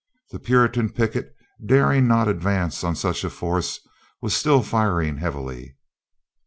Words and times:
The 0.31 0.39
Puritan 0.39 0.91
picket, 0.93 1.35
daring 1.63 2.07
not 2.07 2.27
advance 2.27 2.83
on 2.83 2.95
such 2.95 3.23
a 3.23 3.29
force, 3.29 3.87
was 4.19 4.33
still 4.35 4.63
firing 4.63 5.17
heavily. 5.17 5.75